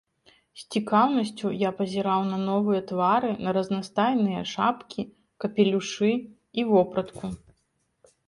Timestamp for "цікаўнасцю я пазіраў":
0.75-2.21